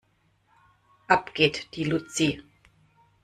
Ab 1.07 1.35
geht 1.35 1.75
die 1.75 1.83
Luzi. 1.83 2.41